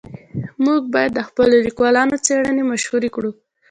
[0.65, 3.31] موږ باید د خپلو لیکوالانو څېړنې مشهورې کړو.